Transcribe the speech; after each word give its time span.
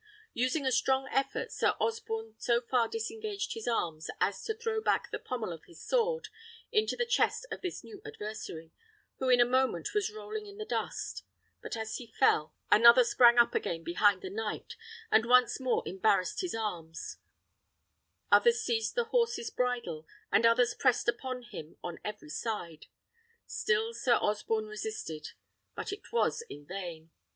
Using 0.33 0.65
a 0.65 0.71
strong 0.71 1.07
effort, 1.11 1.51
Sir 1.51 1.75
Osborne 1.79 2.33
so 2.39 2.59
far 2.59 2.87
disengaged 2.87 3.53
his 3.53 3.67
arms 3.67 4.09
as 4.19 4.43
to 4.45 4.55
throw 4.55 4.81
back 4.81 5.11
the 5.11 5.19
pommel 5.19 5.53
of 5.53 5.65
his 5.65 5.79
sword 5.85 6.29
into 6.71 6.95
the 6.95 7.05
chest 7.05 7.45
of 7.51 7.61
this 7.61 7.83
new 7.83 8.01
adversary, 8.03 8.71
who 9.19 9.29
in 9.29 9.39
a 9.39 9.45
moment 9.45 9.93
was 9.93 10.09
rolling 10.11 10.47
in 10.47 10.57
the 10.57 10.65
dust; 10.65 11.21
but 11.61 11.77
as 11.77 11.97
he 11.97 12.07
fell, 12.07 12.55
another 12.71 13.03
sprang 13.03 13.37
up 13.37 13.53
again 13.53 13.83
behind 13.83 14.23
the 14.23 14.31
knight, 14.31 14.75
and 15.11 15.27
once 15.27 15.59
more 15.59 15.83
embarrassed 15.87 16.41
his 16.41 16.55
arms: 16.55 17.17
others 18.31 18.59
seized 18.59 18.95
the 18.95 19.03
horse's 19.03 19.51
bridle, 19.51 20.07
and 20.31 20.47
others 20.47 20.73
pressed 20.73 21.07
upon 21.07 21.43
him 21.43 21.77
on 21.83 21.99
every 22.03 22.29
side. 22.29 22.87
Still 23.45 23.93
Sir 23.93 24.15
Osborne 24.15 24.65
resisted, 24.65 25.33
but 25.75 25.93
it 25.93 26.11
was 26.11 26.41
in 26.49 26.65
vain. 26.65 27.11